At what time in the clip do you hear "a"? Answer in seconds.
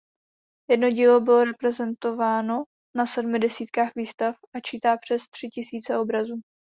4.55-4.59